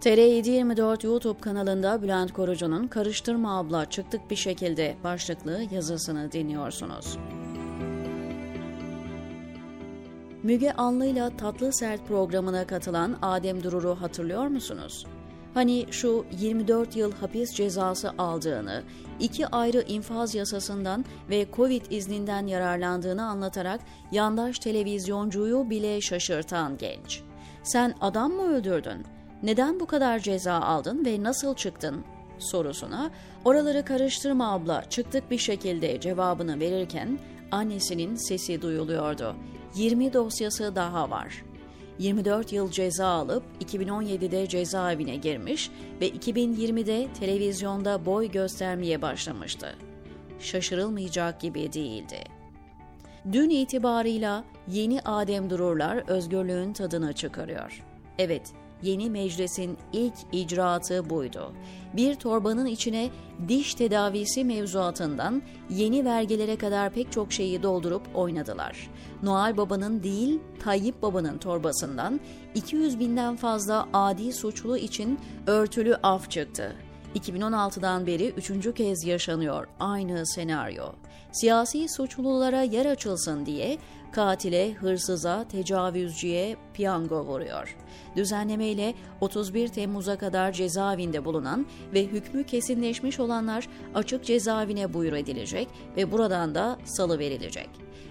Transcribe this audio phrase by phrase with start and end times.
[0.00, 7.18] TR724 YouTube kanalında Bülent Korucu'nun Karıştırma Abla Çıktık Bir Şekilde başlıklı yazısını dinliyorsunuz.
[10.42, 15.06] Müge Anlı'yla Tatlı Sert programına katılan Adem Durur'u hatırlıyor musunuz?
[15.54, 18.82] Hani şu 24 yıl hapis cezası aldığını,
[19.20, 23.80] iki ayrı infaz yasasından ve Covid izninden yararlandığını anlatarak
[24.12, 27.22] yandaş televizyoncuyu bile şaşırtan genç.
[27.62, 29.19] Sen adam mı öldürdün?
[29.42, 32.04] Neden bu kadar ceza aldın ve nasıl çıktın?
[32.38, 33.10] sorusuna
[33.44, 37.18] oraları karıştırma abla çıktık bir şekilde cevabını verirken
[37.50, 39.36] annesinin sesi duyuluyordu.
[39.74, 41.44] 20 dosyası daha var.
[41.98, 49.76] 24 yıl ceza alıp 2017'de cezaevine girmiş ve 2020'de televizyonda boy göstermeye başlamıştı.
[50.38, 52.24] Şaşırılmayacak gibi değildi.
[53.32, 57.84] Dün itibarıyla yeni Adem Dururlar özgürlüğün tadını çıkarıyor.
[58.18, 58.52] Evet,
[58.82, 61.52] yeni meclisin ilk icraatı buydu.
[61.92, 63.10] Bir torbanın içine
[63.48, 68.90] diş tedavisi mevzuatından yeni vergilere kadar pek çok şeyi doldurup oynadılar.
[69.22, 72.20] Noel Baba'nın değil Tayyip Baba'nın torbasından
[72.54, 76.76] 200 binden fazla adi suçlu için örtülü af çıktı.
[77.14, 80.84] 2016'dan beri üçüncü kez yaşanıyor aynı senaryo.
[81.32, 83.78] Siyasi suçlulara yer açılsın diye
[84.12, 87.76] katile, hırsıza, tecavüzcüye piyango vuruyor.
[88.16, 96.12] Düzenlemeyle 31 Temmuz'a kadar cezaevinde bulunan ve hükmü kesinleşmiş olanlar açık cezaevine buyur edilecek ve
[96.12, 97.68] buradan da salı verilecek.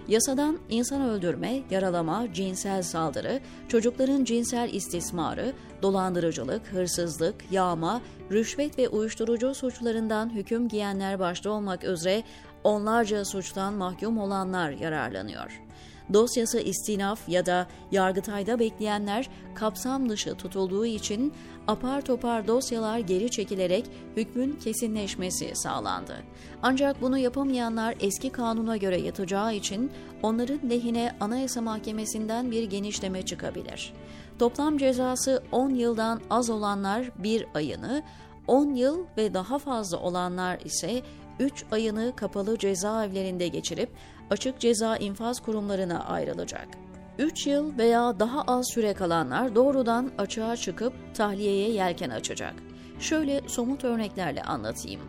[0.08, 9.54] Yasadan insan öldürme, yaralama, cinsel saldırı, çocukların cinsel istismarı, dolandırıcılık, hırsızlık, yağma, rüşvet ve uyuşturucu
[9.54, 12.22] suçlarından hüküm giyenler başta olmak üzere
[12.64, 15.70] onlarca suçtan mahkum olanlar yararlanıyor
[16.12, 21.32] dosyası istinaf ya da yargıtayda bekleyenler kapsam dışı tutulduğu için
[21.66, 23.84] apar topar dosyalar geri çekilerek
[24.16, 26.16] hükmün kesinleşmesi sağlandı.
[26.62, 29.90] Ancak bunu yapamayanlar eski kanuna göre yatacağı için
[30.22, 33.92] onların lehine Anayasa Mahkemesi'nden bir genişleme çıkabilir.
[34.38, 38.02] Toplam cezası 10 yıldan az olanlar bir ayını,
[38.46, 41.02] 10 yıl ve daha fazla olanlar ise
[41.40, 43.90] 3 ayını kapalı cezaevlerinde geçirip
[44.30, 46.68] açık ceza infaz kurumlarına ayrılacak.
[47.18, 52.54] 3 yıl veya daha az süre kalanlar doğrudan açığa çıkıp tahliyeye yelken açacak.
[52.98, 55.00] Şöyle somut örneklerle anlatayım.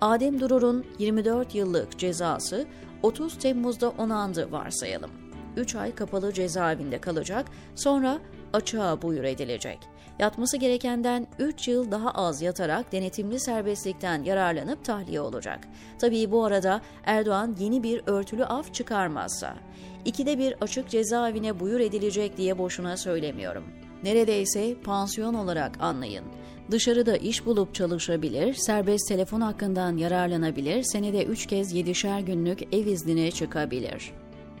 [0.00, 2.66] Adem Durur'un 24 yıllık cezası
[3.02, 5.10] 30 Temmuz'da onandı varsayalım.
[5.56, 8.18] 3 ay kapalı cezaevinde kalacak, sonra
[8.52, 9.78] açığa buyur edilecek.
[10.18, 15.60] Yatması gerekenden 3 yıl daha az yatarak denetimli serbestlikten yararlanıp tahliye olacak.
[15.98, 19.54] Tabii bu arada Erdoğan yeni bir örtülü af çıkarmazsa.
[20.04, 23.64] İkide bir açık cezaevine buyur edilecek diye boşuna söylemiyorum.
[24.02, 26.24] Neredeyse pansiyon olarak anlayın.
[26.70, 33.30] Dışarıda iş bulup çalışabilir, serbest telefon hakkından yararlanabilir, senede 3 kez 7'şer günlük ev iznine
[33.30, 34.12] çıkabilir.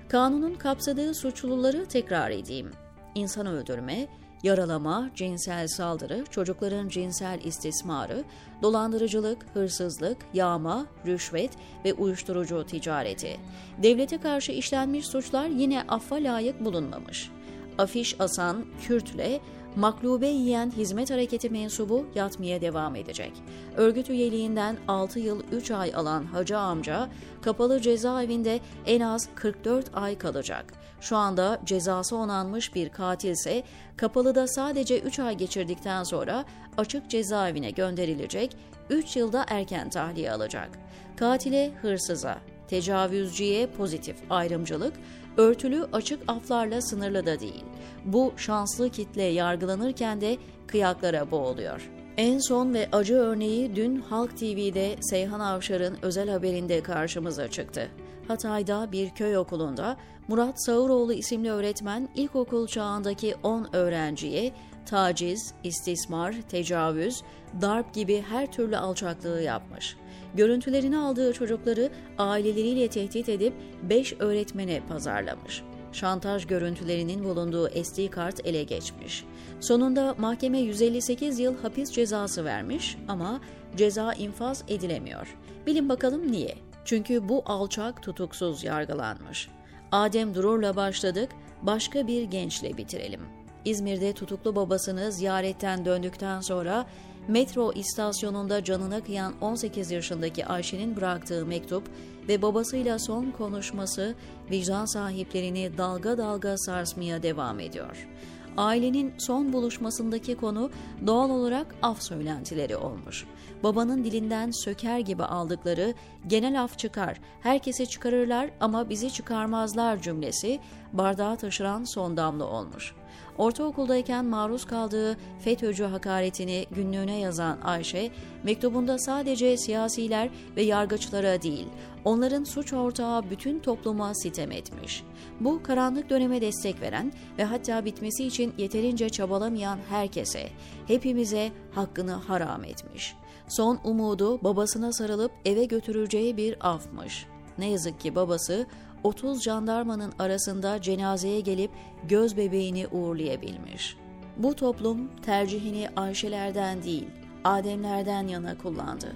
[0.08, 2.70] Kanunun kapsadığı suçluları tekrar edeyim.
[3.14, 4.08] İnsan öldürme,
[4.42, 8.24] yaralama, cinsel saldırı, çocukların cinsel istismarı,
[8.62, 11.50] dolandırıcılık, hırsızlık, yağma, rüşvet
[11.84, 13.36] ve uyuşturucu ticareti.
[13.82, 17.30] Devlete karşı işlenmiş suçlar yine affa layık bulunmamış.
[17.78, 19.40] Afiş asan Kürt'le
[19.78, 23.32] maklube yiyen hizmet hareketi mensubu yatmaya devam edecek.
[23.76, 27.08] Örgüt üyeliğinden 6 yıl 3 ay alan Hacı amca
[27.42, 30.72] kapalı cezaevinde en az 44 ay kalacak.
[31.00, 33.62] Şu anda cezası onanmış bir katilse
[33.96, 36.44] kapalıda sadece 3 ay geçirdikten sonra
[36.76, 38.56] açık cezaevine gönderilecek,
[38.90, 40.70] 3 yılda erken tahliye alacak.
[41.16, 44.92] Katile, hırsıza, tecavüzcüye pozitif ayrımcılık,
[45.36, 47.64] örtülü açık aflarla sınırlı da değil.
[48.04, 50.36] Bu şanslı kitle yargılanırken de
[50.66, 51.90] kıyaklara boğuluyor.
[52.16, 57.88] En son ve acı örneği dün Halk TV'de Seyhan Avşar'ın özel haberinde karşımıza çıktı.
[58.28, 59.96] Hatay'da bir köy okulunda
[60.28, 64.52] Murat Sağıroğlu isimli öğretmen ilkokul çağındaki 10 öğrenciye
[64.86, 67.22] taciz, istismar, tecavüz,
[67.60, 69.96] darp gibi her türlü alçaklığı yapmış.
[70.34, 75.62] Görüntülerini aldığı çocukları aileleriyle tehdit edip 5 öğretmene pazarlamış.
[75.92, 79.24] Şantaj görüntülerinin bulunduğu SD kart ele geçmiş.
[79.60, 83.40] Sonunda mahkeme 158 yıl hapis cezası vermiş ama
[83.76, 85.36] ceza infaz edilemiyor.
[85.66, 86.54] Bilin bakalım niye?
[86.84, 89.48] Çünkü bu alçak tutuksuz yargılanmış.
[89.92, 91.30] Adem Durur'la başladık,
[91.62, 93.20] başka bir gençle bitirelim.
[93.64, 96.86] İzmir'de tutuklu babasını ziyaretten döndükten sonra
[97.28, 101.82] metro istasyonunda canına kıyan 18 yaşındaki Ayşe'nin bıraktığı mektup
[102.28, 104.14] ve babasıyla son konuşması
[104.50, 108.08] vicdan sahiplerini dalga dalga sarsmaya devam ediyor.
[108.56, 110.70] Ailenin son buluşmasındaki konu
[111.06, 113.26] doğal olarak af söylentileri olmuş.
[113.62, 115.94] Babanın dilinden söker gibi aldıkları
[116.26, 120.60] genel af çıkar, herkese çıkarırlar ama bizi çıkarmazlar cümlesi
[120.92, 122.94] bardağı taşıran son damla olmuş.
[123.38, 128.10] Ortaokuldayken maruz kaldığı FETÖ'cü hakaretini günlüğüne yazan Ayşe,
[128.42, 131.66] mektubunda sadece siyasiler ve yargıçlara değil,
[132.04, 135.04] onların suç ortağı bütün topluma sitem etmiş.
[135.40, 140.48] Bu karanlık döneme destek veren ve hatta bitmesi için yeterince çabalamayan herkese,
[140.86, 143.16] hepimize hakkını haram etmiş.
[143.48, 147.26] Son umudu babasına sarılıp eve götüreceği bir afmış.
[147.58, 148.66] Ne yazık ki babası
[149.04, 151.70] 30 jandarmanın arasında cenazeye gelip
[152.08, 153.96] göz bebeğini uğurlayabilmiş.
[154.36, 157.06] Bu toplum tercihini Ayşelerden değil,
[157.44, 159.12] Ademlerden yana kullandı.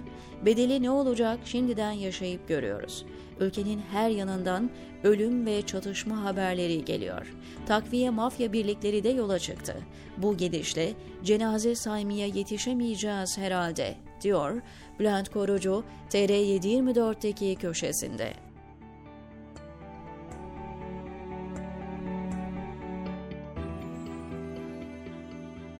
[0.46, 3.05] Bedeli ne olacak şimdiden yaşayıp görüyoruz.
[3.40, 4.70] Ülkenin her yanından
[5.05, 7.34] ölüm ve çatışma haberleri geliyor.
[7.67, 9.76] Takviye mafya birlikleri de yola çıktı.
[10.17, 10.93] Bu gidişle
[11.25, 14.62] cenaze saymaya yetişemeyeceğiz herhalde, diyor
[14.99, 18.32] Bülent Korucu TR724'teki köşesinde.